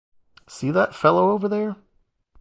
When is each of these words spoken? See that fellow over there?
See 0.47 0.71
that 0.71 0.95
fellow 0.95 1.29
over 1.29 1.47
there? 1.47 1.75